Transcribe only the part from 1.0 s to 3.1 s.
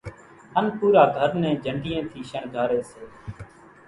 گھر نين جنڍِيئين ٿِي شڻگاري سي